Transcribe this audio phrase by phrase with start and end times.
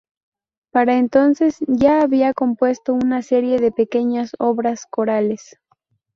[0.71, 5.57] Para entonces ya había compuesto una serie de pequeñas obras corales.